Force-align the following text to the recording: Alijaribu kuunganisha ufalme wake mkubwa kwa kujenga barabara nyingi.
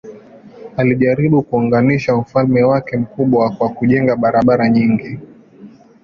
Alijaribu 0.77 1.41
kuunganisha 1.41 2.15
ufalme 2.15 2.63
wake 2.63 2.97
mkubwa 2.97 3.49
kwa 3.55 3.69
kujenga 3.69 4.15
barabara 4.15 4.69
nyingi. 4.69 5.19